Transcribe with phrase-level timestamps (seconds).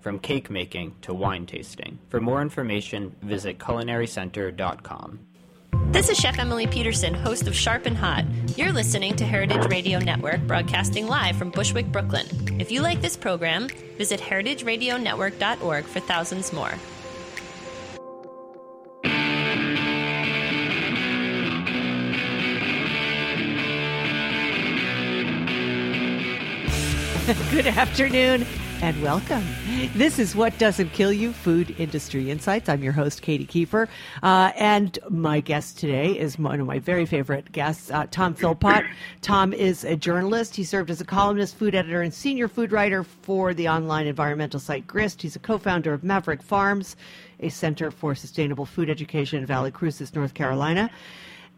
[0.00, 1.98] from cake making to wine tasting.
[2.08, 5.20] For more information, visit culinarycenter.com.
[5.92, 8.24] This is Chef Emily Peterson, host of Sharp and Hot.
[8.56, 12.26] You're listening to Heritage Radio Network, broadcasting live from Bushwick, Brooklyn.
[12.60, 16.72] If you like this program, visit heritageradionetwork.org for thousands more.
[27.50, 28.46] Good afternoon
[28.82, 29.44] and welcome.
[29.94, 32.66] This is What Doesn't Kill You Food Industry Insights.
[32.66, 33.88] I'm your host, Katy Keiffer.
[34.22, 38.86] Uh, and my guest today is one of my very favorite guests, uh, Tom Philpott.
[39.20, 40.56] Tom is a journalist.
[40.56, 44.58] He served as a columnist, food editor, and senior food writer for the online environmental
[44.58, 45.20] site Grist.
[45.20, 46.96] He's a co founder of Maverick Farms,
[47.40, 50.90] a center for sustainable food education in Valle Crucis, North Carolina.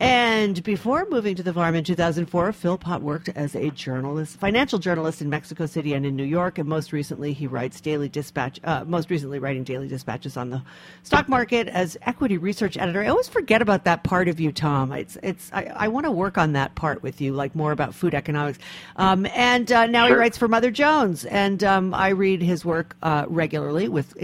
[0.02, 5.22] And before moving to the farm in 2004, Philpott worked as a journalist, financial journalist
[5.22, 6.58] in Mexico City and in New York.
[6.58, 8.58] And most recently, he writes daily dispatch.
[8.64, 10.60] Uh, most recently, writing daily dispatches on the
[11.04, 13.00] stock market as equity research editor.
[13.00, 14.90] I always forget about that part of you, Tom.
[14.90, 15.52] It's it's.
[15.52, 18.58] I, I want to work on that part with you, like more about food economics.
[18.96, 20.16] Um, and uh, now sure.
[20.16, 24.16] he writes for Mother Jones, and um, I read his work uh, regularly with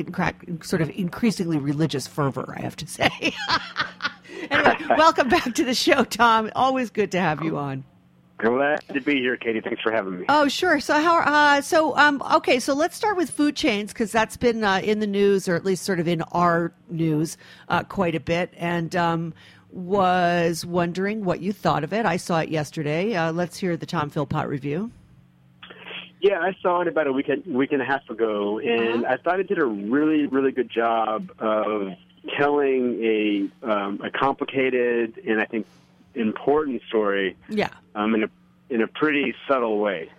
[0.65, 2.53] sort of increasingly religious fervor.
[2.57, 3.33] I have to say.
[4.51, 6.51] anyway, welcome back to the show, Tom.
[6.55, 7.85] Always good to have you on.
[8.39, 9.61] Glad to be here, Katy.
[9.61, 10.27] Thanks for having me.
[10.29, 10.79] Oh, sure.
[10.79, 11.19] So how?
[11.19, 12.61] Uh, so um, okay.
[12.61, 15.65] So let's start with food chains because that's been uh, in the news, or at
[15.65, 17.37] least sort of in our news,
[17.69, 18.55] uh, quite a bit.
[18.57, 19.35] And um,
[19.73, 22.07] was wondering what you thought of it.
[22.07, 23.17] I saw it yesterday.
[23.17, 24.93] Uh, let's hear the Tom Philpott review.
[26.21, 29.15] Yeah, I saw it about a week week and a half ago, and uh-huh.
[29.15, 31.89] I thought it did a really really good job of
[32.37, 35.67] telling a um, a complicated and I think
[36.15, 37.37] important story.
[37.49, 37.71] Yeah.
[37.95, 38.31] Um, in a
[38.71, 40.11] in a pretty subtle way.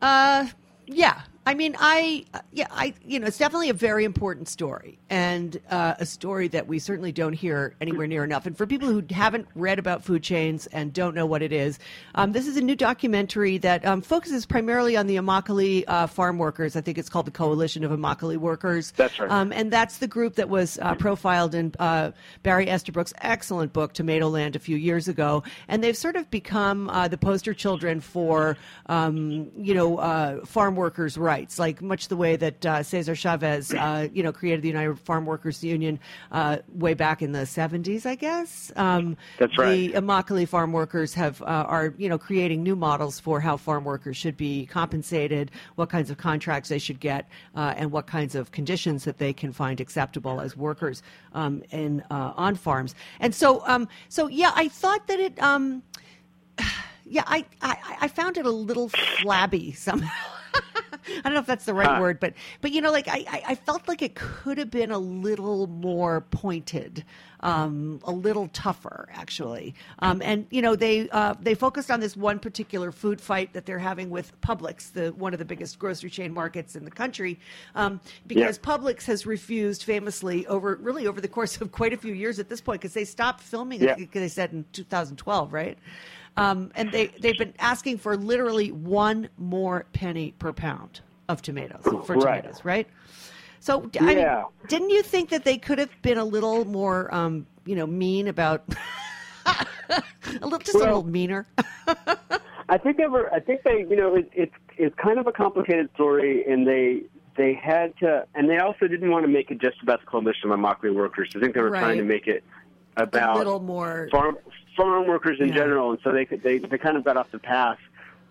[0.00, 0.46] Uh,
[0.86, 1.22] yeah.
[1.48, 5.94] I mean, I yeah, I you know, it's definitely a very important story, and uh,
[5.98, 8.44] a story that we certainly don't hear anywhere near enough.
[8.44, 11.78] And for people who haven't read about food chains and don't know what it is,
[12.16, 16.36] um, this is a new documentary that um, focuses primarily on the Immokalee uh, farm
[16.36, 16.76] workers.
[16.76, 18.92] I think it's called the Coalition of Immokalee Workers.
[18.98, 19.30] That's right.
[19.30, 22.10] Um, and that's the group that was uh, profiled in uh,
[22.42, 27.08] Barry Estabrook's excellent book Tomatoland a few years ago, and they've sort of become uh,
[27.08, 32.16] the poster children for um, you know uh, farm workers' rights rights, like much the
[32.16, 36.00] way that uh, Cesar Chavez, uh, you know, created the United Farm Workers Union
[36.32, 38.72] uh, way back in the 70s, I guess.
[38.74, 39.92] Um, That's right.
[39.92, 43.84] The Immokalee farm workers have uh, are you know creating new models for how farm
[43.84, 48.34] workers should be compensated, what kinds of contracts they should get, uh, and what kinds
[48.34, 51.02] of conditions that they can find acceptable as workers
[51.34, 52.94] um, in uh, on farms.
[53.20, 55.40] And so, um, so yeah, I thought that it.
[55.40, 55.82] Um,
[57.04, 60.10] yeah, I, I, I found it a little flabby somehow.
[61.18, 62.00] I don't know if that's the right huh.
[62.00, 64.98] word, but but you know, like I, I felt like it could have been a
[64.98, 67.04] little more pointed,
[67.40, 69.74] um, a little tougher actually.
[70.00, 73.66] Um, and you know, they uh, they focused on this one particular food fight that
[73.66, 77.38] they're having with Publix, the one of the biggest grocery chain markets in the country,
[77.74, 78.76] um, because yeah.
[78.76, 82.48] Publix has refused famously over really over the course of quite a few years at
[82.48, 83.82] this point because they stopped filming.
[83.82, 83.96] Yeah.
[84.12, 85.78] they said in 2012, right?
[86.38, 91.82] Um, and they, they've been asking for literally one more penny per pound of tomatoes
[91.82, 92.42] for right.
[92.42, 92.86] tomatoes, right?
[93.60, 94.34] So, I yeah.
[94.36, 97.86] mean, didn't you think that they could have been a little more, um, you know,
[97.86, 98.64] mean about
[99.46, 100.02] a
[100.40, 101.46] little, just well, a little meaner?
[102.68, 103.32] I think they were.
[103.32, 107.02] I think they, you know, it, it's it's kind of a complicated story, and they
[107.36, 110.50] they had to, and they also didn't want to make it just about the coalition
[110.50, 111.30] of Immokalee workers.
[111.34, 111.80] I think they were Right.
[111.80, 112.44] trying to make it
[112.96, 114.08] about a little more.
[114.10, 114.36] farm
[114.78, 115.54] farm workers in Yeah.
[115.56, 117.78] general, and so they they they kind of got off the path.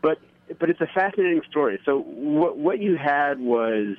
[0.02, 0.18] But
[0.60, 1.80] but it's a fascinating story.
[1.86, 3.98] So what what you had was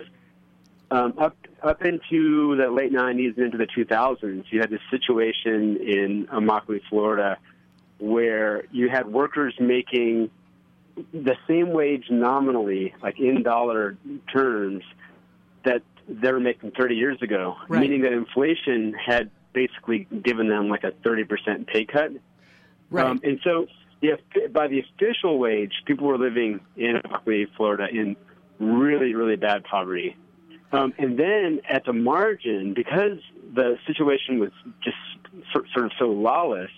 [0.90, 5.76] um, up up into the late '90s and into the 2000s, you had this situation
[5.76, 7.36] in Immokalee, Florida,
[7.98, 10.30] where you had workers making
[11.12, 13.96] the same wage nominally, like in dollar
[14.32, 14.82] terms,
[15.64, 17.80] that they were making 30 years ago, Right.
[17.82, 22.12] meaning that inflation had basically given them like a 30% pay cut.
[22.90, 23.06] Right.
[23.06, 23.66] Um, and so,
[24.00, 24.20] if
[24.52, 28.16] by the official wage, people were living in Immokalee, Florida, in
[28.58, 30.16] really, really bad poverty.
[30.72, 33.18] Um, and then at the margin, because
[33.54, 34.50] the situation was
[34.84, 34.96] just
[35.52, 36.70] sort, sort of so lawless,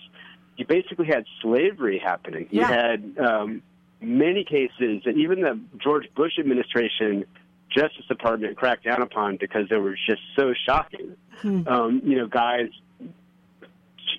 [0.57, 2.47] you basically had slavery happening.
[2.51, 3.61] You had um,
[3.99, 7.25] many cases that even the George Bush administration
[7.69, 11.15] Justice Department cracked down upon because they were just so shocking.
[11.67, 12.69] Um, you know, guys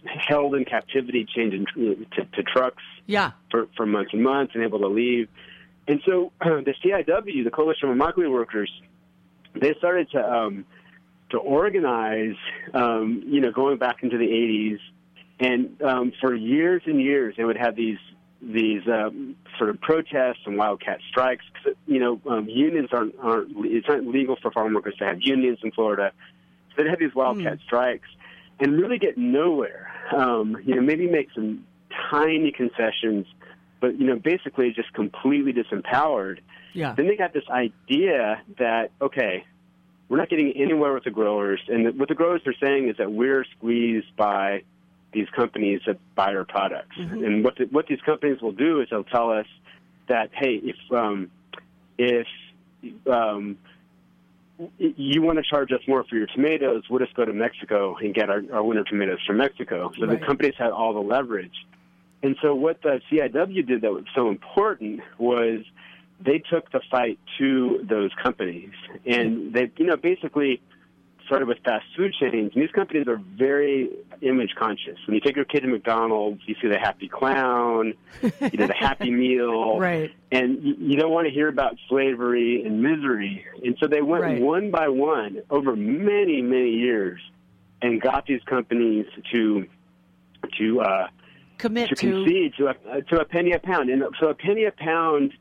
[0.04, 3.32] held in captivity, changing to, to trucks yeah.
[3.50, 5.28] for, for months and months and able to leave.
[5.86, 8.70] And so the CIW, the Coalition of Immokalee Workers,
[9.54, 10.64] they started to um,
[11.30, 12.36] to organize,
[12.74, 14.78] um, you know, going back into the 80s,
[15.40, 17.98] and um, for years and years they would have these
[18.40, 21.44] these um, sort of protests and wildcat strikes.
[21.54, 25.20] 'Cause, you know, um, unions aren't aren't it's not legal for farm workers to have
[25.20, 26.12] unions in Florida,
[26.70, 28.08] so they'd have these wildcat strikes
[28.62, 29.92] and really get nowhere.
[30.16, 31.66] Um, you know, maybe make some
[32.10, 33.26] tiny concessions,
[33.80, 36.38] but you know, basically just completely disempowered.
[36.72, 36.94] Yeah.
[36.94, 39.44] Then they got this idea that okay,
[40.08, 43.12] we're not getting anywhere with the growers, and what the growers are saying is that
[43.12, 44.62] we're squeezed by
[45.12, 46.96] these companies that buy our products.
[46.96, 49.46] And what the, what these companies will do is they'll tell us
[50.08, 51.30] that hey, if um,
[51.98, 52.26] if
[53.10, 53.58] um,
[54.78, 58.14] you want to charge us more for your tomatoes, we'll just go to Mexico and
[58.14, 59.92] get our, our winter tomatoes from Mexico.
[59.98, 60.20] So Right.
[60.20, 61.66] the companies had all the leverage.
[62.22, 65.60] And so what the CIW did that was so important was
[66.24, 68.70] they took the fight to those companies.
[69.04, 70.60] And they, you know, basically
[71.32, 72.52] started with fast food chains.
[72.54, 73.88] And these companies are very
[74.20, 74.98] image conscious.
[75.06, 78.74] When you take your kid to McDonald's, you see the happy clown, you know, the
[78.78, 80.10] happy meal Right.
[80.30, 83.46] and you, don't want to hear about slavery and misery.
[83.64, 84.42] And so they went Right.
[84.42, 87.18] one by one over many, many years
[87.80, 89.66] and got these companies to
[90.58, 91.06] to uh,
[91.58, 92.10] Commit to to.
[92.24, 93.88] concede to a to a penny a pound.
[93.88, 95.32] And so a penny a pound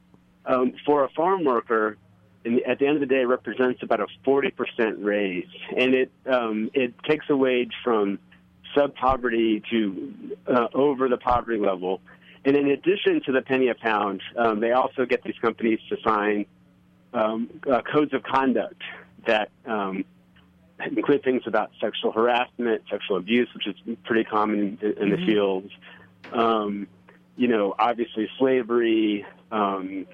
[0.46, 1.98] um, for a farm worker.
[2.44, 5.48] In the, at the end of the day, it represents about a forty percent raise,
[5.78, 8.20] and it um, it takes a wage from
[8.74, 10.14] sub poverty to
[10.48, 12.02] uh, over the poverty level.
[12.44, 15.98] And in addition to the penny a pound, um, they also get these companies to
[16.04, 16.46] sign
[17.14, 18.82] um, uh, codes of conduct
[19.28, 20.04] that um,
[20.80, 25.72] include things about sexual harassment, sexual abuse, which is pretty common in, in the fields.
[26.34, 26.88] Um,
[27.38, 30.08] you know, obviously slavery, um,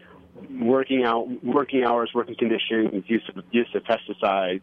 [0.60, 4.62] working out, working hours, working conditions, use of use of pesticides,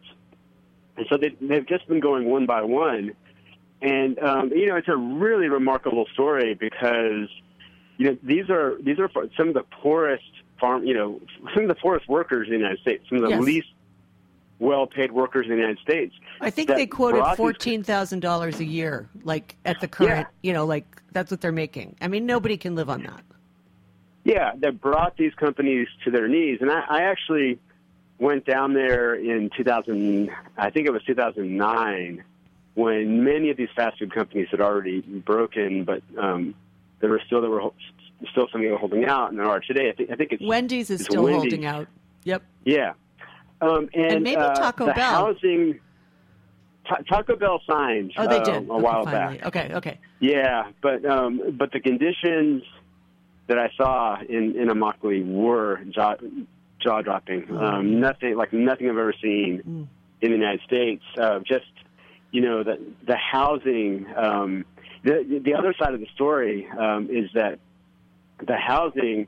[0.97, 3.13] and so they, they've just been going one by one.
[3.81, 7.29] And um, you know, it's a really remarkable story because
[7.97, 10.23] you know these are these are some of the poorest
[10.59, 11.19] farm, you know,
[11.53, 13.41] some of the poorest workers in the United States, some of the Yes.
[13.41, 13.67] least
[14.59, 16.15] well-paid workers in the United States.
[16.39, 20.27] I think they quoted fourteen thousand dollars a year, like at the current.
[20.41, 21.97] You know, like that's what they're making.
[22.01, 23.21] I mean, nobody can live on that.
[24.25, 26.57] Yeah, that brought these companies to their knees.
[26.59, 27.59] And I, I actually
[28.17, 32.23] went down there in 2000, I think it was 2009,
[32.73, 36.55] when many of these fast food companies had already broken, but um,
[36.99, 37.61] there were still there were
[38.31, 39.89] still some that were holding out, and there are today.
[39.89, 41.41] I think, I think it's Wendy's is it's still Wendy's.
[41.43, 41.87] holding out.
[42.23, 42.41] Yep.
[42.65, 42.93] Yeah,
[43.61, 45.25] um, and, And maybe uh, Taco the Bell.
[45.27, 45.79] housing.
[46.89, 49.37] Ta- Taco Bell signed Oh, they uh, did a Okay, while finally.
[49.37, 49.47] back.
[49.47, 49.73] Okay.
[49.75, 49.99] Okay.
[50.19, 52.63] Yeah, but um, but the conditions
[53.47, 56.15] that I saw in in Immokalee were jaw
[56.79, 57.49] jaw dropping.
[57.55, 59.87] Um, nothing like nothing I've ever seen
[60.21, 61.03] in the United States.
[61.17, 61.65] Uh, just
[62.31, 64.05] you know the the housing.
[64.15, 64.65] Um,
[65.03, 67.59] the the other side of the story um, is that
[68.45, 69.27] the housing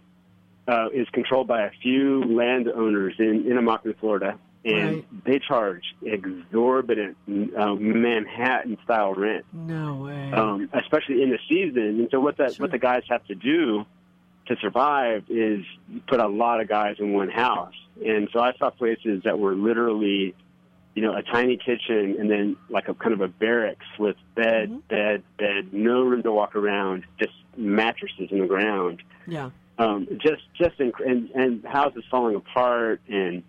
[0.67, 4.37] uh, is controlled by a few landowners in in Immokalee, Florida.
[4.65, 5.23] And Right.
[5.23, 7.15] they charge exorbitant
[7.57, 10.31] uh, Manhattan style rent No way.
[10.33, 11.99] um, especially in the season.
[12.01, 12.63] And so what the Sure.
[12.65, 13.85] what the guys have to do
[14.47, 15.63] to survive is
[16.07, 17.73] put a lot of guys in one house.
[18.05, 20.35] And so I saw places that were literally,
[20.95, 24.69] you know, a tiny kitchen and then like a kind of a barracks with bed,
[24.69, 24.77] Mm-hmm.
[24.89, 29.01] bed, bed, no room to walk around, just mattresses in the ground.
[29.27, 29.49] yeah.
[29.79, 30.93] um, just just and
[31.35, 33.43] and houses falling apart and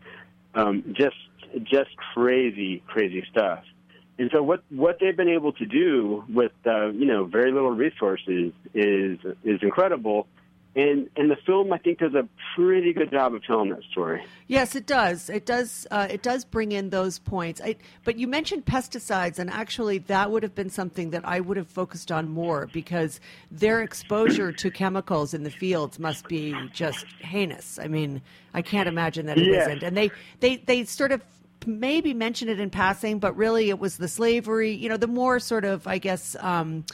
[0.54, 1.16] um, just
[1.64, 3.64] just crazy crazy stuff.
[4.18, 7.70] And so what what they've been able to do with uh, you know very little
[7.70, 10.26] resources is is incredible.
[10.76, 14.22] And and the film I think does a pretty good job of telling that story.
[14.48, 15.28] Yes, it does.
[15.28, 15.86] It does.
[15.90, 17.60] Uh, it does bring in those points.
[17.64, 21.56] I, but you mentioned pesticides, and actually, that would have been something that I would
[21.56, 23.18] have focused on more because
[23.50, 27.78] their exposure to chemicals in the fields must be just heinous.
[27.82, 28.20] I mean,
[28.54, 29.66] I can't imagine that it Yeah.
[29.66, 31.22] not And they, they, they sort of
[31.66, 34.72] maybe mention it in passing, but really, it was the slavery.
[34.72, 36.36] You know, the more sort of, I guess.
[36.40, 36.84] Um,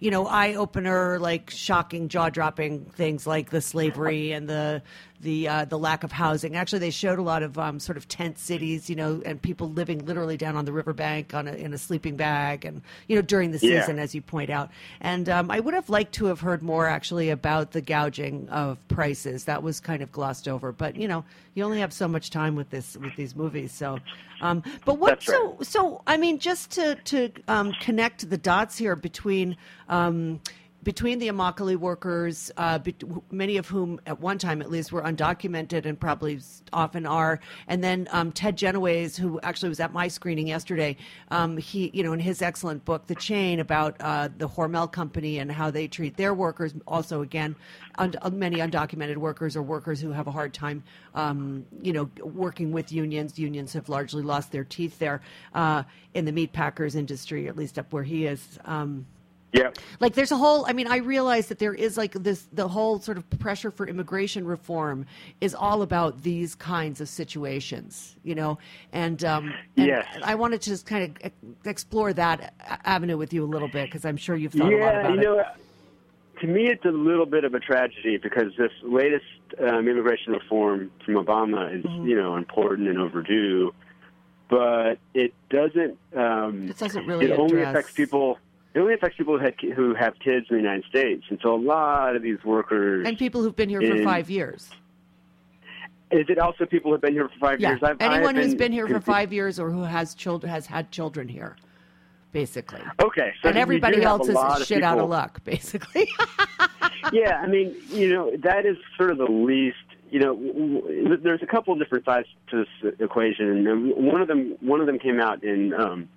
[0.00, 4.82] you know, eye opener, like shocking, jaw dropping things like the slavery and the
[5.20, 6.56] the uh, the lack of housing.
[6.56, 9.68] Actually, they showed a lot of um, sort of tent cities, you know, and people
[9.70, 13.22] living literally down on the riverbank on a, in a sleeping bag, and you know
[13.22, 13.80] during the Yeah.
[13.80, 14.70] season, as you point out.
[15.00, 18.78] And um, I would have liked to have heard more actually about the gouging of
[18.88, 19.44] prices.
[19.44, 22.54] That was kind of glossed over, but you know, you only have so much time
[22.54, 23.72] with this with these movies.
[23.72, 24.00] So,
[24.40, 25.10] um, but what?
[25.10, 25.22] Right.
[25.22, 29.56] So so I mean, just to to um, connect the dots here between.
[29.88, 30.40] Um,
[30.84, 35.02] between the Immokalee workers, uh, bet- many of whom at one time at least were
[35.02, 36.40] undocumented and probably
[36.72, 40.96] often are, and then um, Ted Genoways, who actually was at my screening yesterday,
[41.30, 45.38] um, he, you know, in his excellent book, The Chain, about uh, the Hormel Company
[45.38, 46.72] and how they treat their workers.
[46.86, 47.56] Also, again,
[47.96, 52.70] uh, many undocumented workers or workers who have a hard time, um, you know, working
[52.70, 53.38] with unions.
[53.38, 55.20] Unions have largely lost their teeth there
[55.54, 55.82] uh,
[56.14, 58.58] in the meat packers industry, at least up where he is.
[58.64, 59.06] Um,
[59.52, 59.70] Yeah.
[59.98, 63.00] like there's a whole i mean i realize that there is like this the whole
[63.00, 65.06] sort of pressure for immigration reform
[65.40, 68.58] is all about these kinds of situations you know
[68.92, 70.06] and um and Yes.
[70.22, 71.32] i wanted to just kind of
[71.64, 72.52] explore that
[72.84, 75.18] avenue with you a little bit because i'm sure you've thought a lot about you
[75.20, 75.44] it know,
[76.40, 79.24] to me, it's a little bit of a tragedy because this latest
[79.60, 82.06] um, immigration reform from Obama is, Mm-hmm.
[82.06, 83.74] you know, important and overdue,
[84.48, 85.98] but it doesn't.
[86.14, 88.38] Um, It doesn't really It only affects people.
[88.78, 91.52] It only affects people who, had, who have kids in the United States, and so
[91.52, 93.08] a lot of these workers.
[93.08, 94.70] and people who've been here for five years
[96.12, 97.80] is it also people who've been here for five yeah years?
[97.82, 101.28] I've, anyone who's been here for five years or who has children has had children
[101.28, 101.56] here
[102.32, 106.08] basically Okay, so and everybody else is shit out of luck basically
[107.12, 109.76] yeah, I mean, you know, that is sort of the least.
[110.10, 114.22] You know, w- w- there's a couple of different sides to this equation, and one
[114.22, 116.08] of them one of them came out in um,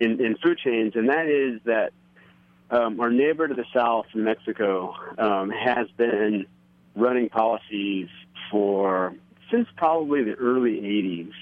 [0.00, 1.92] in, in food chains, and that is that
[2.70, 6.46] um, our neighbor to the south, Mexico, um, has been
[6.94, 8.08] running policies
[8.50, 9.14] for
[9.50, 11.32] since probably the early '80s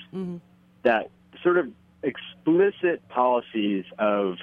[0.83, 1.11] that
[1.43, 1.71] sort of
[2.03, 4.37] explicit policies of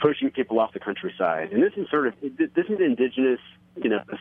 [0.00, 1.52] pushing people off the countryside.
[1.52, 3.40] And this is sort of this is indigenous,
[3.76, 4.18] you know, a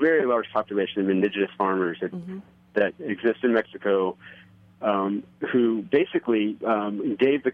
[0.00, 2.12] very large population of indigenous farmers that
[2.74, 4.16] that exist in Mexico,
[4.80, 7.52] um, who basically um, gave the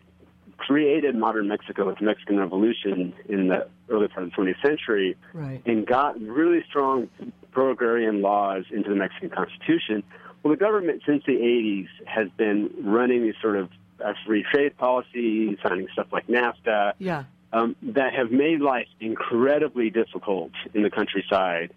[0.59, 5.17] created modern Mexico with the Mexican Revolution in the early part of the 20th century,
[5.33, 5.63] Right.
[5.65, 7.09] and got really strong
[7.53, 10.03] pro-agrarian laws into the Mexican Constitution.
[10.43, 13.71] Well, the government since the 80s has been running these sort of
[14.05, 19.91] uh, free trade policies, signing stuff like NAFTA, yeah um, that have made life incredibly
[19.91, 21.73] difficult in the countryside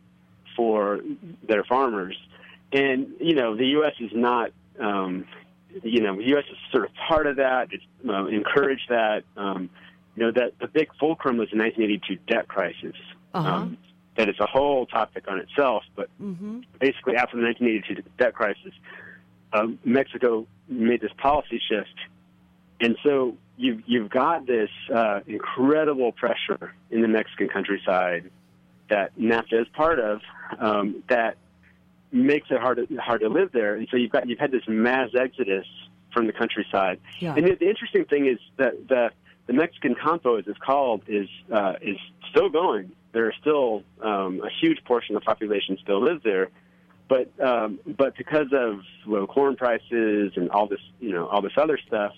[0.56, 1.00] for
[1.48, 2.18] their farmers.
[2.74, 3.94] And, you know, the U.S.
[4.00, 5.26] is not, um,
[5.84, 6.46] you know, the U.S.
[6.52, 7.70] is sort of part of that.
[7.72, 9.24] It's uh, encouraged that.
[9.38, 9.70] Um,
[10.16, 12.96] you know, that the big fulcrum was the 1982 debt crisis.
[13.34, 13.50] Uh-huh.
[13.50, 13.78] Um,
[14.18, 15.84] that is a whole topic on itself.
[15.96, 16.10] But
[16.80, 18.74] basically, after the 1982 debt crisis,
[19.54, 21.96] um, Mexico made this policy shift
[22.82, 28.30] and so you've you've got this uh, incredible pressure in the Mexican countryside
[28.90, 30.22] that NAFTA is part of
[30.60, 31.38] um, that
[32.12, 33.76] makes it hard to, hard to live there.
[33.76, 35.66] And so you've got you've had this mass exodus
[36.14, 37.00] from the countryside.
[37.20, 37.36] Yeah.
[37.36, 39.12] And the, the interesting thing is that the
[39.48, 41.98] the Mexican Campo, as it's called, is uh, is
[42.30, 42.92] still going.
[43.12, 46.50] There are still um, a huge portion of the population still lives there.
[47.10, 51.58] But um, but because of low corn prices and all this you know all this
[51.58, 52.14] other stuff,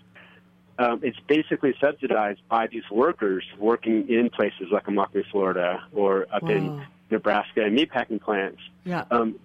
[0.77, 6.43] um, it's basically subsidized by these workers working in places like Immokalee, Florida, or up
[6.43, 9.39] in Nebraska and meatpacking plants, yeah um,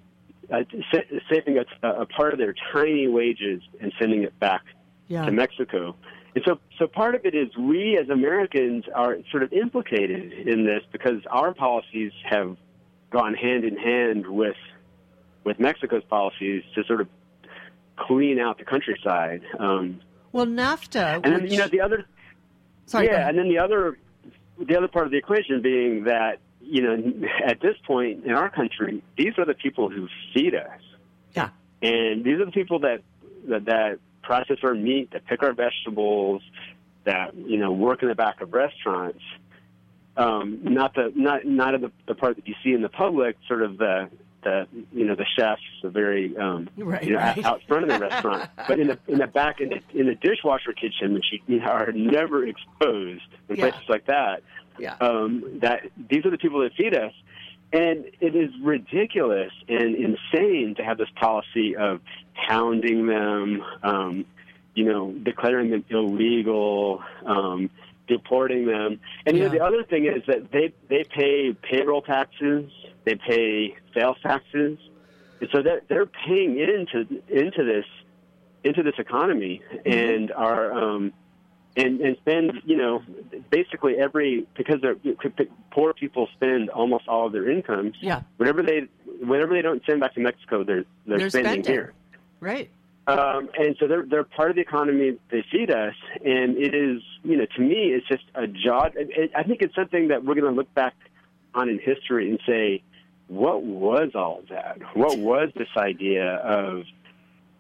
[0.52, 0.60] uh,
[0.92, 4.62] sa- saving a, a part of their tiny wages and sending it back
[5.06, 5.96] yeah to Mexico.
[6.34, 10.64] And so, so part of it is we as Americans are sort of implicated in
[10.64, 12.56] this because our policies have
[13.10, 14.56] gone hand in hand with
[15.44, 17.08] with Mexico's policies to sort of
[17.96, 19.42] clean out the countryside.
[19.58, 20.00] Um,
[20.32, 22.04] well NAFTA and then which, you know the other
[22.86, 23.98] sorry yeah, and then the other
[24.58, 28.50] the other part of the equation being that you know, at this point in our
[28.50, 30.80] country, these are the people who feed us.
[31.34, 31.50] Yeah.
[31.82, 33.02] And these are the people that
[33.48, 36.42] that, that process our meat, that pick our vegetables,
[37.04, 39.22] that you know work in the back of restaurants.
[40.16, 43.62] Um, not the not not the, the part that you see in the public, sort
[43.62, 44.10] of the
[44.48, 47.44] the you know the chefs, the very um, Right, you know right.
[47.44, 50.14] out, front of the restaurant, but in the in the back in the, in the
[50.14, 53.70] dishwasher kitchen, which you are never exposed in Yeah.
[53.70, 54.42] places like that.
[54.78, 54.94] Yeah.
[55.00, 57.12] Um, that these are the people that feed us,
[57.72, 62.00] and it is ridiculous and insane to have this policy of
[62.34, 64.24] hounding them, um,
[64.74, 67.70] you know, declaring them illegal, um,
[68.08, 69.00] deporting them.
[69.26, 72.70] And you know, the other thing is that they they pay payroll taxes,
[73.04, 74.78] they pay sales taxes,
[75.40, 77.84] and so they're they're paying into into this
[78.64, 80.72] into this economy and are.
[80.72, 81.12] Um,
[81.76, 83.02] and and spend you know
[83.50, 84.96] basically every because they're
[85.70, 88.22] poor people spend almost all of their incomes Yeah.
[88.38, 88.88] Whenever they
[89.20, 91.72] whenever they don't send back to Mexico they're they're, They're spending, spending.
[91.72, 91.94] here
[92.40, 92.70] Right.
[93.08, 97.02] Um, and so they're they're part of the economy they feed us and it is
[97.22, 98.92] you know to me it's just a job.
[99.34, 100.94] I think it's something that we're going to look back
[101.54, 102.82] on in history and say
[103.28, 106.84] what was all that what was this idea of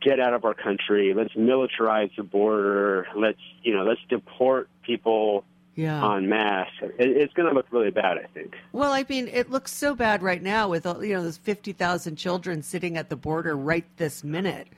[0.00, 1.12] get out of our country.
[1.12, 3.06] Let's militarize the border.
[3.16, 6.14] Let's you know let's deport people Yeah.
[6.14, 6.70] en masse.
[6.98, 8.54] It's going to look really bad, I think.
[8.72, 12.16] Well, I mean, it looks so bad right now with you know those fifty thousand
[12.16, 14.68] children sitting at the border right this minute.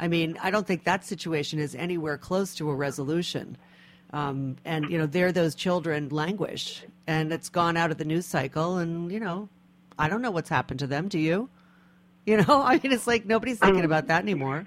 [0.00, 3.56] I mean, I don't think that situation is anywhere close to a resolution.
[4.12, 8.26] Um, and you know, there those children languish, and it's gone out of the news
[8.26, 8.78] cycle.
[8.78, 9.48] And you know,
[9.98, 11.06] I don't know what's happened to them.
[11.08, 11.48] Do you?
[12.26, 14.66] You know, I mean, it's like nobody's thinking about that anymore.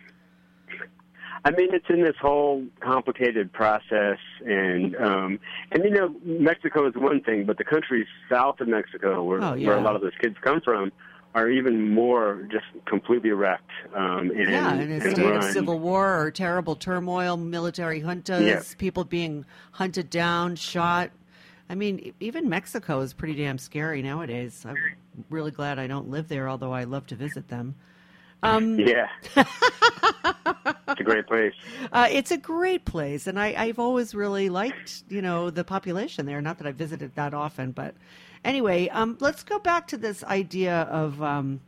[1.46, 5.40] I mean, it's in this whole complicated process, and um,
[5.72, 9.54] and you know, Mexico is one thing, but the countries south of Mexico, where, Oh,
[9.56, 9.68] yeah.
[9.70, 10.94] where a lot of those kids come from,
[11.36, 13.72] are even more just completely wrecked.
[13.96, 18.62] Um, and, yeah, in a state of civil war or terrible turmoil, military juntas, Yeah.
[18.78, 21.10] people being hunted down, shot.
[21.70, 24.64] I mean, even Mexico is pretty damn scary nowadays.
[24.68, 24.78] I'm
[25.30, 27.76] really glad I don't live there, although I love to visit them.
[28.44, 31.54] Um, Yeah, it's a great place.
[31.92, 36.26] uh, it's a great place, and I, I've always really liked, you know, the population
[36.26, 36.42] there.
[36.42, 37.96] Not that I visited that often, but
[38.44, 41.22] anyway, um, let's go back to this idea of.
[41.22, 41.62] Um,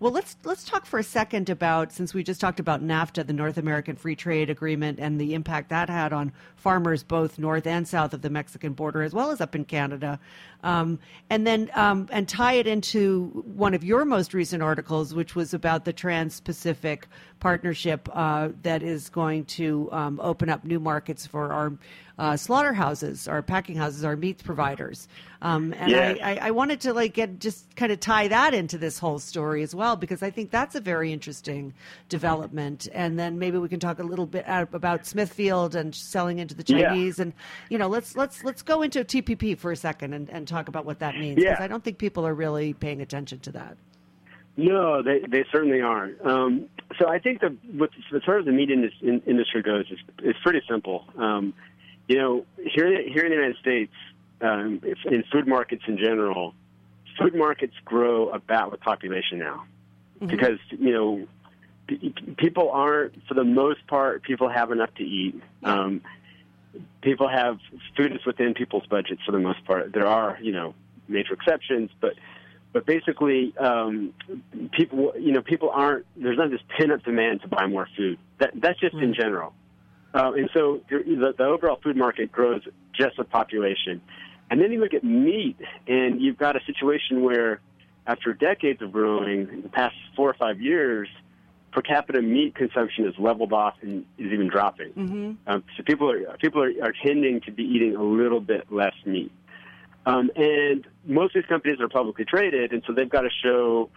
[0.00, 3.32] well, let's let's talk for a second about since we just talked about NAFTA, the
[3.32, 7.86] North American Free Trade Agreement, and the impact that had on farmers both north and
[7.86, 10.18] south of the Mexican border, as well as up in Canada,
[10.64, 10.98] um,
[11.30, 15.54] and then um, and tie it into one of your most recent articles, which was
[15.54, 17.06] about the Trans-Pacific
[17.38, 21.72] Partnership uh, that is going to um, open up new markets for our
[22.18, 25.08] uh, slaughterhouses, our packing houses, our meat providers.
[25.42, 26.18] Um, and Yes.
[26.22, 29.18] I, I, I wanted to like get just kind of tie that into this whole
[29.18, 31.74] story as well because I think that's a very interesting
[32.08, 32.88] development.
[32.92, 36.64] And then maybe we can talk a little bit about Smithfield and selling into the
[36.66, 36.88] Yeah.
[36.90, 37.18] Chinese.
[37.18, 37.32] And
[37.68, 40.84] you know, let's let's let's go into TPP for a second and, and talk about
[40.84, 41.64] what that means because Yeah.
[41.64, 43.76] I don't think people are really paying attention to that.
[44.56, 46.24] No, they they certainly aren't.
[46.24, 46.66] Um,
[46.98, 48.92] so I think the with, as far as the meat indus-
[49.26, 51.04] industry goes, it's, it's pretty simple.
[51.18, 51.52] Um,
[52.08, 53.92] you know, here here in the United States,
[54.40, 56.54] um, if, in food markets in general,
[57.18, 59.64] food markets grow about with population now,
[60.20, 61.26] because you know
[61.86, 65.40] p- people aren't for the most part people have enough to eat.
[65.62, 66.02] Um,
[67.00, 67.58] people have
[67.96, 69.92] food is within people's budgets for the most part.
[69.92, 70.74] There are you know
[71.08, 72.14] major exceptions, but
[72.72, 74.12] but basically, um,
[74.72, 76.06] people you know people aren't.
[76.16, 78.18] There's not this pin up demand to buy more food.
[78.38, 79.54] That that's just in general,
[80.14, 84.00] uh, and so the, the overall food market grows just with population.
[84.50, 87.60] And then you look at meat, and you've got a situation where,
[88.06, 91.08] after decades of growing, in the past four or five years,
[91.72, 94.92] per capita meat consumption has leveled off and is even dropping.
[94.92, 95.32] Mm-hmm.
[95.50, 98.94] Um, so people are people are, are tending to be eating a little bit less
[99.04, 99.32] meat.
[100.06, 103.88] Um, and most of these companies are publicly traded, and so they've got to show,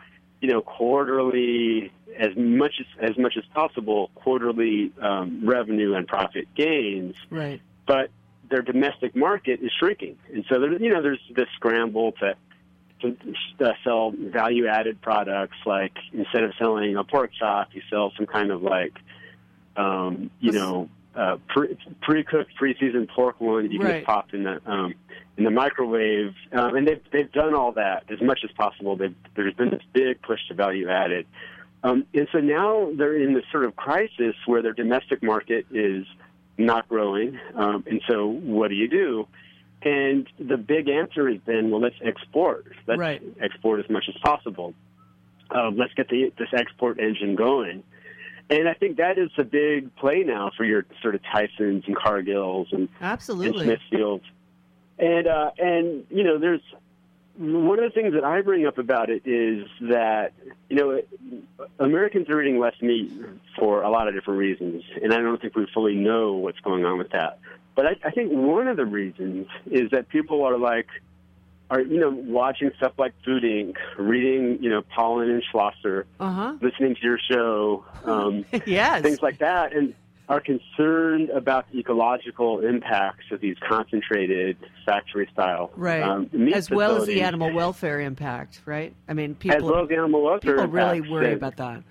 [0.41, 6.47] you know, quarterly as much as as much as possible quarterly um, revenue and profit
[6.55, 7.15] gains.
[7.29, 7.61] Right.
[7.85, 8.09] But
[8.49, 12.35] their domestic market is shrinking, and so there, you know, there's this scramble to
[13.01, 13.15] to
[13.63, 18.25] uh, sell value added products like instead of selling a pork chop, you sell some
[18.25, 18.93] kind of like,
[19.75, 23.95] um, you know, uh, pre cooked, pre seasoned pork loin that you can Right.
[24.03, 24.93] just pop in the um,
[25.37, 28.95] in the microwave, um, and they've they've done all that as much as possible.
[28.95, 31.25] They've, there's been this big push to value added,
[31.83, 36.05] um, and so now they're in this sort of crisis where their domestic market is
[36.57, 39.27] not growing, um, and so what do you do?
[39.83, 42.65] And the big answer has been, well, let's export.
[42.87, 43.21] Let's Right.
[43.39, 44.73] export as much as possible.
[45.51, 47.83] Um, let's get the, this export engine going.
[48.49, 51.95] And I think that is a big play now for your sort of Tysons and
[51.95, 53.65] Cargills and, and Absolutely.
[53.65, 54.23] Smithfields.
[54.97, 56.61] And uh, and you know, there's
[57.37, 60.33] one of the things that I bring up about it is that
[60.69, 61.01] you know
[61.79, 63.11] Americans are eating less meat
[63.59, 66.85] for a lot of different reasons, and I don't think we fully know what's going
[66.85, 67.39] on with that.
[67.75, 70.87] But I, I think one of the reasons is that people are like
[71.69, 76.31] are you know watching stuff like Food Inc., reading you know Pollan and Schlosser, Uh
[76.31, 76.53] huh.
[76.61, 79.01] listening to your show, um, yes.
[79.01, 79.93] things like that, and
[80.29, 86.03] are concerned about the ecological impacts of these concentrated factory style right.
[86.03, 88.93] um, as well as the animal welfare impact, right?
[89.07, 91.83] I mean, people as well as the animal welfare people really worry about that.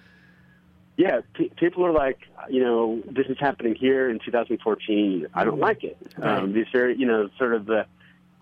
[0.99, 5.27] Yeah, pe- people are like, you know, this is happening here in 2014.
[5.35, 5.97] I don't like it.
[6.17, 6.39] Right.
[6.39, 7.87] Um, these very, you know, sort of the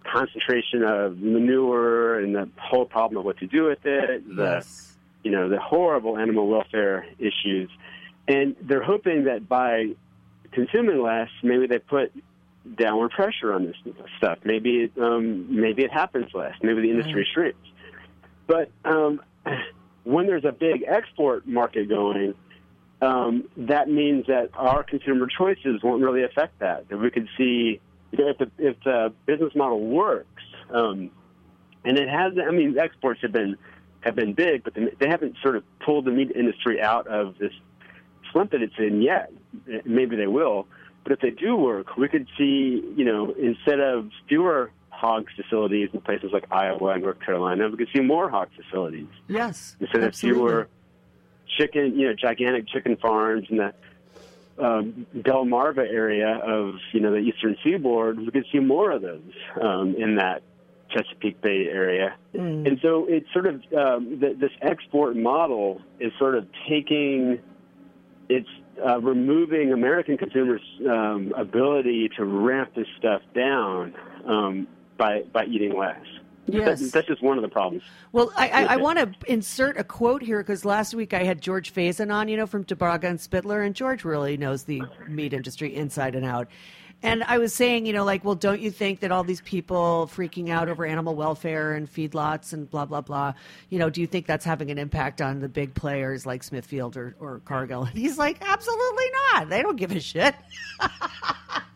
[0.04, 4.36] concentration of manure and the whole problem of what to do with it.
[4.36, 4.96] The yes.
[5.22, 7.70] you know, the horrible animal welfare issues.
[8.26, 9.94] And they're hoping that by
[10.52, 12.12] consuming less, maybe they put
[12.76, 13.76] downward pressure on this
[14.16, 14.38] stuff.
[14.44, 16.54] Maybe it, um, maybe it happens less.
[16.62, 17.58] Maybe the industry shrinks.
[18.46, 19.20] But um,
[20.04, 22.34] when there's a big export market going,
[23.02, 26.88] um, that means that our consumer choices won't really affect that.
[26.88, 27.80] That we could see
[28.18, 31.10] if the if the business model works, um,
[31.84, 32.32] and it has.
[32.46, 33.56] I mean, exports have been
[34.00, 37.52] have been big, but they haven't sort of pulled the meat industry out of this
[38.32, 39.32] slump that it's in yet.
[39.84, 40.66] Maybe they will,
[41.04, 45.88] but if they do work, we could see, you know, instead of fewer hog facilities
[45.92, 49.76] in places like Iowa and North Carolina, we could see more hog facilities Yes.
[49.80, 50.68] instead of fewer
[51.58, 53.74] chicken, you know, gigantic chicken farms and the
[54.58, 58.18] um, Delmarva area of you know the eastern seaboard.
[58.18, 59.22] We could see more of those
[59.60, 60.42] um, in that
[60.90, 62.66] Chesapeake Bay area, Mm.
[62.66, 67.38] and so it's sort of um, th- this export model is sort of taking
[68.28, 68.48] it's
[68.84, 73.94] uh, removing American consumers' um, ability to ramp this stuff down
[74.26, 76.04] um, by by eating less.
[76.46, 76.80] Yes.
[76.80, 77.82] That- that's just one of the problems.
[78.12, 81.40] Well, I, I, I want to insert a quote here because last week I had
[81.40, 85.32] George Faison on, you know, from DeBragga and Spitler, and George really knows the meat
[85.32, 86.48] industry inside and out.
[87.02, 90.08] And I was saying, you know, like, well, don't you think that all these people
[90.14, 93.34] freaking out over animal welfare and feedlots and blah, blah, blah,
[93.68, 96.96] you know, do you think that's having an impact on the big players like Smithfield
[96.96, 97.84] or, or Cargill?
[97.94, 99.50] And he's like, absolutely not.
[99.50, 100.34] They don't give a shit.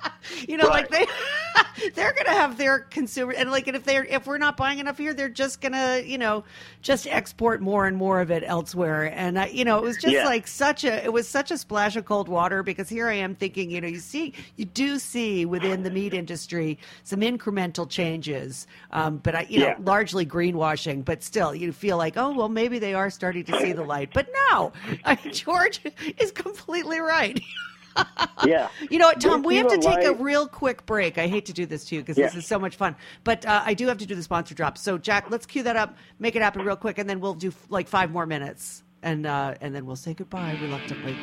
[0.48, 1.06] you know, like they
[1.94, 4.98] they're gonna have their consumer and like and if they're if we're not buying enough
[4.98, 6.44] here, they're just gonna you know
[6.82, 9.12] just export more and more of it elsewhere.
[9.14, 10.24] And I, you know, it was just Yeah.
[10.24, 13.34] like such a it was such a splash of cold water because here I am
[13.34, 18.66] thinking, you know, you see you do see within the meat industry some incremental changes,
[18.92, 22.78] um, but I you know largely greenwashing, but still you feel like oh well maybe
[22.78, 24.72] they are starting to see the light, but no,
[25.04, 25.80] I, George
[26.18, 27.40] is completely right.
[28.44, 28.68] Yeah.
[28.90, 29.42] You know what, Tom?
[29.42, 31.18] They We have to feel take a real quick break.
[31.18, 33.62] I hate to do this to you because this is so much fun, but uh,
[33.64, 34.78] I do have to do the sponsor drop.
[34.78, 37.52] So, Jack, let's cue that up, make it happen real quick, and then we'll do
[37.68, 41.16] like five more minutes, and uh, and then we'll say goodbye reluctantly.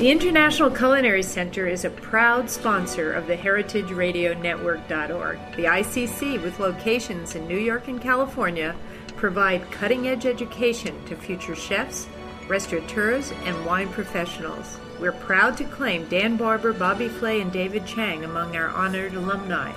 [0.00, 5.38] The International Culinary Center is a proud sponsor of the HeritageRadioNetwork.org.
[5.56, 8.74] The ICC, with locations in New York and California,
[9.20, 12.08] provide cutting edge education to future chefs,
[12.48, 14.78] restaurateurs, and wine professionals.
[14.98, 19.72] We're proud to claim Dan Barber, Bobby Flay, and David Chang among our honored alumni.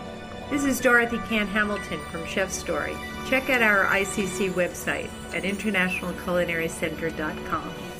[0.50, 2.96] This is Dorothy Cann Hamilton from Chef Story.
[3.28, 7.93] Check out our ICC website at internationalculinarycenter.com.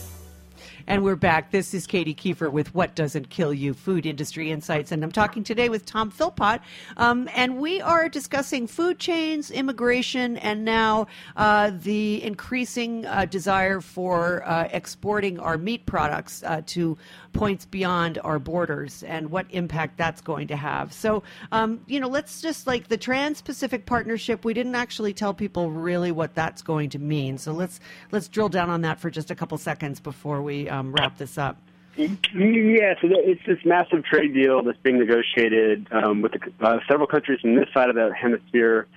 [0.86, 1.52] And we're back.
[1.52, 4.91] This is Katy Keiffer with What Doesn't Kill You Food Industry Insights.
[4.91, 6.60] And I'm talking today with Tom Philpott.
[6.98, 13.80] Um, and we are discussing food chains, immigration, and now uh, the increasing uh, desire
[13.80, 16.98] for uh, exporting our meat products uh, to
[17.32, 20.91] points beyond our borders and what impact that's going to have.
[20.91, 25.34] So, um, you know, let's just like the Trans Pacific Partnership, we didn't actually tell
[25.34, 27.38] people really what that's going to mean.
[27.38, 27.80] So let's
[28.12, 31.38] let's drill down on that for just a couple seconds before we um, wrap this
[31.38, 31.58] up.
[31.96, 37.08] Yeah, so it's this massive trade deal that's being negotiated um, with the, uh, several
[37.08, 38.88] countries from this side of the hemisphere.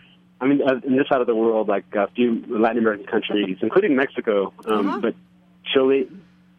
[0.40, 3.58] I mean, uh, in this side of the world, like a few Latin American countries,
[3.60, 5.00] including Mexico, um, Uh-huh.
[5.00, 5.14] but
[5.74, 6.08] Chile,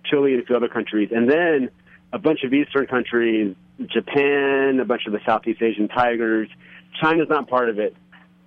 [0.06, 1.69] Chile, and a few other countries, and then
[2.13, 3.56] a bunch of Eastern countries,
[3.88, 6.49] Japan, a bunch of the Southeast Asian tigers.
[7.01, 7.95] China's not part of it.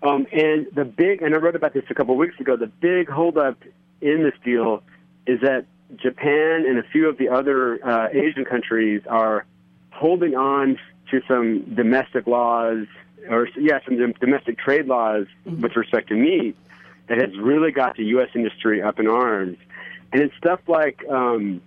[0.03, 2.57] Um, and the big, and I wrote about this a couple of weeks ago.
[2.57, 3.59] The big holdup
[4.01, 4.83] in this deal
[5.27, 9.45] is that Japan and a few of the other uh, Asian countries are
[9.91, 10.79] holding on
[11.11, 12.87] to some domestic laws,
[13.29, 15.61] or yeah, some domestic trade laws mm-hmm.
[15.61, 16.57] with respect to meat
[17.09, 18.29] that has really got the U.S.
[18.35, 19.59] industry up in arms.
[20.13, 21.61] And it's stuff like um,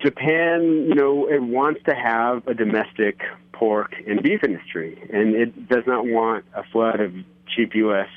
[0.00, 3.20] Japan, you know, it wants to have a domestic
[3.52, 7.14] pork and beef industry, and it does not want a flood of
[7.46, 8.08] cheap U.S.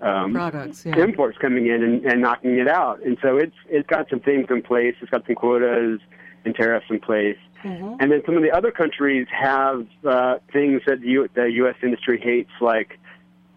[0.00, 0.98] Um, products, yeah.
[0.98, 3.02] imports coming in and, and knocking it out.
[3.02, 4.94] And so it's it's got some things in place.
[5.00, 6.00] It's got some quotas
[6.44, 7.38] and tariffs in place.
[7.64, 7.96] Mm-hmm.
[8.00, 11.76] And then some of the other countries have uh, things that the, U- the U.S.
[11.82, 12.98] industry hates, like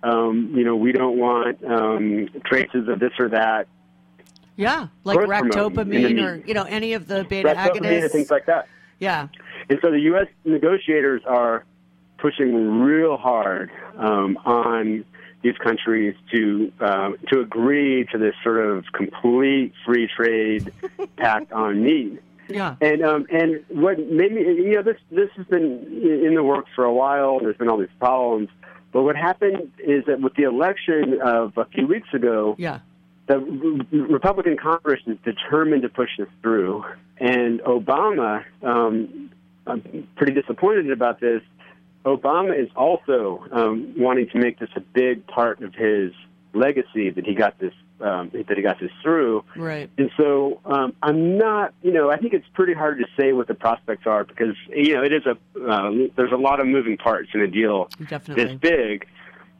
[0.01, 3.67] um, you know, we don't want um, traces of this or that
[4.59, 8.67] yeah, like ractopamine or you know any of the beta agonists and things like that.
[8.99, 9.29] Yeah.
[9.69, 10.27] And so the U.S.
[10.43, 11.63] negotiators are
[12.17, 15.05] pushing real hard um, on
[15.41, 20.71] these countries to uh, to agree to this sort of complete free trade
[21.17, 22.21] pact on meat.
[22.47, 22.75] Yeah.
[22.81, 26.69] And um, and what made me you know this this has been in the works
[26.75, 27.39] for a while.
[27.39, 28.49] There's been all these problems,
[28.91, 32.79] but what happened is that with the election of a few weeks ago, yeah
[33.29, 33.37] the
[34.09, 36.83] Republican Congress is determined to push this through,
[37.19, 39.29] and Obama, um,
[39.67, 41.43] I'm pretty disappointed about this.
[42.05, 46.11] Obama is also um, wanting to make this a big part of his
[46.53, 49.43] legacy that he got this um, that he got this through.
[49.57, 49.89] Right.
[49.97, 53.47] And so um, I'm not, you know, I think it's pretty hard to say what
[53.47, 55.31] the prospects are because you know it is a
[55.61, 58.45] uh, there's a lot of moving parts in a deal Definitely.
[58.45, 59.07] this big.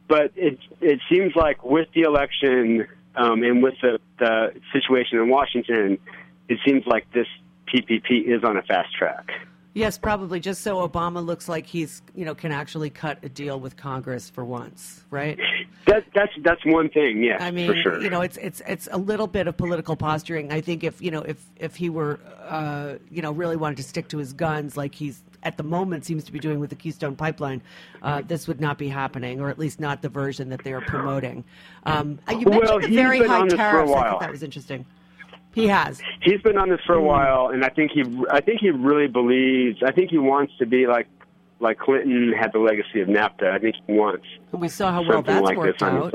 [0.08, 5.28] But it it seems like with the election um, and with the, the situation in
[5.28, 5.98] Washington,
[6.48, 7.26] it seems like this
[7.68, 9.30] TPP is on a fast track.
[9.72, 13.60] Yes, probably just so Obama looks like he's, you know, can actually cut a deal
[13.60, 15.38] with Congress for once, right?
[15.86, 17.38] That, that's that's one thing, yeah.
[17.40, 18.00] I mean, sure.
[18.00, 20.52] you know, it's it's it's a little bit of political posturing.
[20.52, 23.84] I think if you know if if he were, uh, you know, really wanted to
[23.84, 26.76] stick to his guns like he's at the moment seems to be doing with the
[26.76, 27.62] Keystone Pipeline,
[28.02, 30.82] uh, this would not be happening, or at least not the version that they are
[30.82, 31.44] promoting.
[31.84, 33.92] Um, you mentioned well, the very high tariffs.
[33.92, 34.84] I thought that was interesting.
[35.54, 36.00] He has.
[36.22, 37.06] He's been on this for a hmm.
[37.06, 39.82] while, and I think he, I think he really believes.
[39.82, 41.08] I think he wants to be like,
[41.58, 43.50] like Clinton had the legacy of NAFTA.
[43.50, 44.24] I think he wants.
[44.52, 46.14] We saw how well that's like worked out.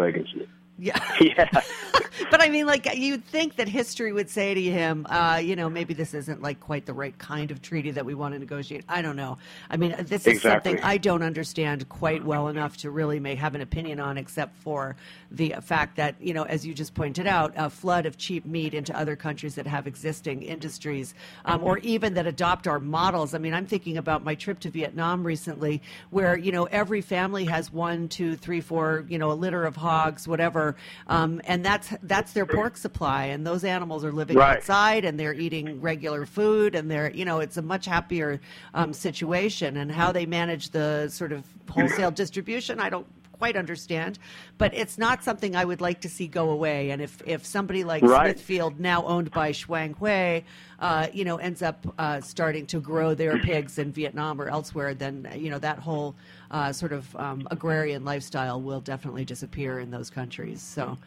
[0.77, 0.99] Yeah.
[1.21, 1.49] yeah.
[2.31, 5.69] but I mean, like, you'd think that history would say to him, uh, you know,
[5.69, 8.83] maybe this isn't like quite the right kind of treaty that we want to negotiate.
[8.89, 9.37] I don't know.
[9.69, 10.71] I mean, this is exactly.
[10.71, 14.55] something I don't understand quite well enough to really may have an opinion on, except
[14.57, 14.95] for
[15.31, 18.73] the fact that, you know, as you just pointed out, a flood of cheap meat
[18.73, 21.13] into other countries that have existing industries
[21.45, 23.33] um, or even that adopt our models.
[23.33, 27.45] I mean, I'm thinking about my trip to Vietnam recently, where, you know, every family
[27.45, 30.64] has one, two, three, four, you know, a litter of hogs, whatever,
[31.07, 34.57] um, and that's that's their pork supply, and those animals are living right.
[34.57, 38.39] outside and they're eating regular food, and they're, you know, it's a much happier
[38.73, 39.77] um, situation.
[39.77, 44.17] And how they manage the sort of wholesale distribution, I don't quite understand,
[44.57, 46.91] but it's not something I would like to see go away.
[46.91, 48.35] And if, if somebody like right.
[48.35, 50.43] Smithfield, now owned by Shuanghui,
[50.79, 54.93] uh, you know, ends up uh, starting to grow their pigs in Vietnam or elsewhere,
[54.93, 56.15] then you know that whole
[56.51, 60.61] uh, sort of um, agrarian lifestyle will definitely disappear in those countries.
[60.61, 60.97] So.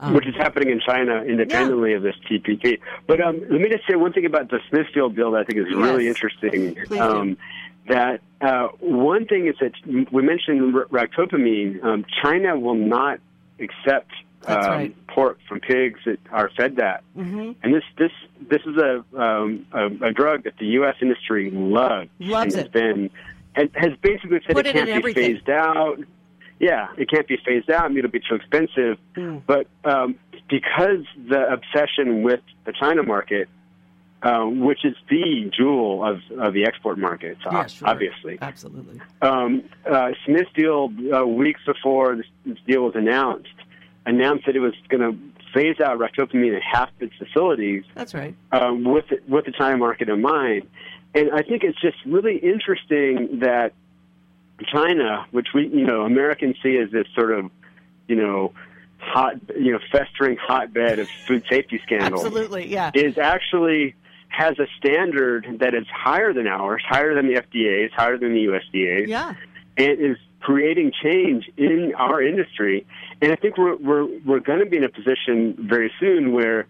[0.00, 1.98] Um, Which is happening in China independently yeah.
[1.98, 2.80] of this TPP.
[3.06, 5.60] But um, let me just say one thing about the Smithfield bill that I think
[5.60, 6.16] is really yes.
[6.16, 6.76] interesting.
[7.88, 9.72] That uh, one thing is that
[10.10, 11.84] we mentioned ractopamine.
[11.84, 13.20] Um, China will not
[13.58, 14.10] accept
[14.46, 15.06] um, right.
[15.08, 17.02] pork from pigs that are fed that.
[17.16, 17.52] Mm-hmm.
[17.62, 18.10] And this this
[18.50, 20.96] this is a, um, a, a drug that the U.S.
[21.00, 22.08] industry loves.
[22.18, 22.72] Loves and it.
[22.74, 23.10] Has been
[23.56, 25.98] and has basically said Put it it can't be phased out.
[26.58, 27.94] Yeah, it can't be phased out.
[27.96, 28.98] It'll be too expensive.
[29.16, 29.42] Mm.
[29.46, 30.18] But um,
[30.48, 33.48] because the obsession with the China market
[34.24, 37.88] um, which is the jewel of, of the export market, yeah, sure.
[37.88, 38.38] obviously.
[38.40, 39.00] Absolutely.
[39.20, 43.52] Um, uh, Smithfield, uh, weeks before this, this, deal was announced,
[44.06, 45.18] announced that it was going to
[45.52, 47.84] phase out ractopamine at half its facilities.
[47.94, 48.34] That's right.
[48.50, 50.68] Um, with with the China market in mind,
[51.14, 53.74] and I think it's just really interesting that
[54.72, 57.50] China, which we you know Americans see as this sort of
[58.08, 58.54] you know
[58.96, 63.94] hot you know festering hotbed of food safety scandals, absolutely, yeah, is actually
[64.28, 68.46] has a standard that is higher than ours, higher than the FDA's, higher than the
[68.46, 69.34] USDA's, yeah.
[69.76, 72.86] and is creating change in our industry.
[73.22, 76.66] And I think we're we're we're going to be in a position very soon where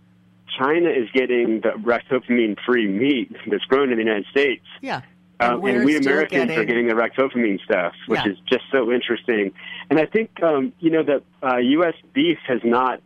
[0.58, 4.64] China is getting the ractopamine-free meat that's grown in the United States.
[4.80, 5.00] Yeah.
[5.40, 6.58] Um, and, and we Americans getting...
[6.58, 8.32] are getting the ractopamine stuff, which yeah.
[8.32, 9.52] is just so interesting.
[9.90, 11.94] And I think um, you know that uh, U.S.
[12.12, 13.00] beef has not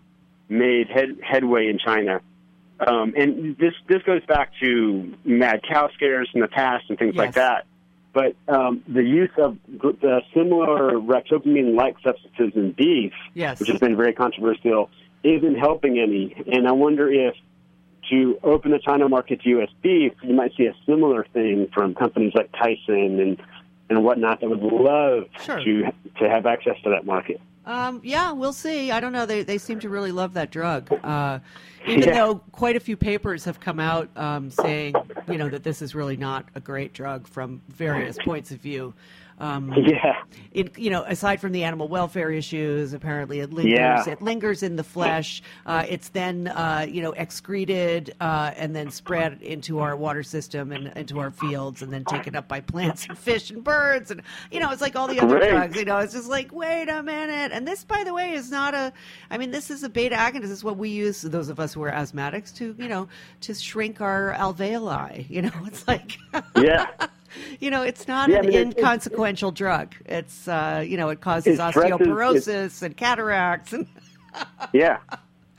[0.49, 2.21] made head, headway in China
[2.87, 7.17] Um, and this this goes back to mad cow scares in the past and things
[7.17, 7.67] like that.
[8.13, 13.61] But um, the use of the similar ractopamine-like substances in beef, Yes.
[13.61, 14.91] which has been very controversial,
[15.23, 16.35] isn't helping any.
[16.51, 17.35] And I wonder if
[18.11, 19.69] to open the China market to U.S.
[19.83, 23.43] beef, you might see a similar thing from companies like Tyson and
[23.91, 25.59] and whatnot that would love Sure.
[25.63, 27.41] to to have access to that market.
[27.69, 28.91] Um, yeah, we'll see.
[28.91, 29.27] I don't know.
[29.27, 30.91] They they seem to really love that drug.
[31.05, 31.39] Uh,
[31.87, 32.15] even Yeah.
[32.15, 34.95] though quite a few papers have come out um, saying,
[35.27, 38.95] you know, that this is really not a great drug from various points of view.
[39.39, 40.17] Um, Yeah.
[40.53, 43.79] It, you know, aside from the animal welfare issues, apparently it lingers.
[43.79, 44.09] Yeah.
[44.09, 45.43] It lingers in the flesh.
[45.67, 50.73] Uh, it's then, uh, you know, excreted uh, and then spread into our water system
[50.73, 54.23] and into our fields, and then taken up by plants and fish and birds, and
[54.51, 55.51] you know, it's like all the other Great.
[55.51, 55.77] drugs.
[55.77, 57.53] You know, it's just like, wait a minute.
[57.53, 58.93] And this, by the way, is not a.
[59.31, 60.43] I mean, this is a beta agonist.
[60.43, 63.09] This is what we use, those of us who are asthmatics, to you know,
[63.43, 65.29] to shrink our alveoli.
[65.29, 66.19] You know, it's like.
[66.57, 66.87] Yeah.
[67.61, 69.95] You know, it's not Yeah, I an mean, it- it- inconsequential drug.
[70.07, 73.73] It's, uh, you know, it causes It stresses- osteoporosis and cataracts.
[73.73, 73.87] And,
[74.73, 74.99] Yeah.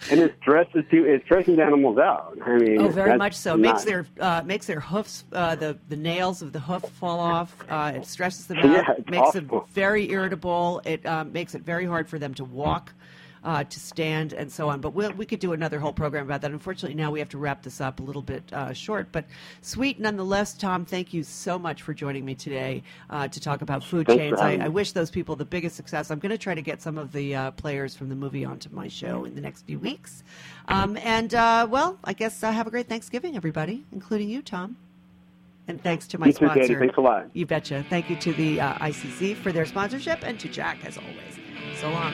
[0.09, 1.03] And it stresses too.
[1.03, 2.37] It stresses animals out.
[2.45, 3.57] I mean, oh, very much so.
[3.57, 7.19] not- Makes their uh, makes their hoofs, uh, the the nails of the hoof fall
[7.19, 7.53] off.
[7.69, 8.65] Uh, it stresses them out.
[8.65, 10.81] Yeah, makes them very irritable.
[10.85, 12.93] It um, makes it very hard for them to walk.
[13.41, 16.41] Uh, to stand and so on, but we'll, we could do another whole program about
[16.41, 16.51] that.
[16.51, 19.23] Unfortunately, now we have to wrap this up a little bit uh, short, but
[19.61, 20.53] sweet nonetheless.
[20.53, 24.19] Tom, thank you so much for joining me today uh, to talk about food Thanks
[24.21, 24.39] chains.
[24.39, 24.57] I.
[24.65, 26.11] I wish those people the biggest success.
[26.11, 28.69] I'm going to try to get some of the uh, players from the movie onto
[28.71, 30.23] my show in the next few weeks.
[30.67, 34.77] Um, and uh, well, I guess uh, have a great Thanksgiving, everybody, including you, Tom.
[35.67, 36.61] And thanks to my You too, sponsor.
[36.61, 36.75] Katy.
[36.75, 37.29] Thanks a lot.
[37.33, 37.85] You betcha.
[37.89, 41.15] Thank you to the uh, ICC for their sponsorship and to Jack, as always.
[41.79, 42.13] So long.